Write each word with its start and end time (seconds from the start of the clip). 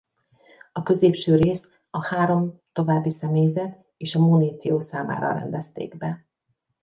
A 0.71 0.83
középső 0.83 1.35
részt 1.35 1.79
a 1.89 2.05
három 2.05 2.61
további 2.71 3.09
személyzet 3.09 3.85
és 3.97 4.15
a 4.15 4.19
muníció 4.19 4.79
számára 4.79 5.33
rendezték 5.33 5.97
be. 5.97 6.25